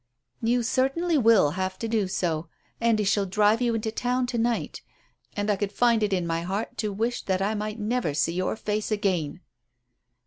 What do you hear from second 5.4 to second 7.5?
I could find it in my heart to wish that